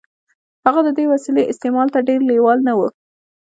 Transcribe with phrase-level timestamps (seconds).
[0.65, 2.79] هغه د دې وسیلې استعمال ته ډېر لېوال نه و